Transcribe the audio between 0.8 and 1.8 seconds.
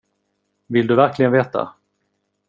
du verkligen veta?